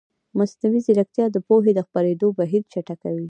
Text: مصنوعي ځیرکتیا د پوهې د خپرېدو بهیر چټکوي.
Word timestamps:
مصنوعي 0.37 0.79
ځیرکتیا 0.85 1.25
د 1.31 1.37
پوهې 1.47 1.71
د 1.75 1.79
خپرېدو 1.87 2.27
بهیر 2.39 2.61
چټکوي. 2.71 3.19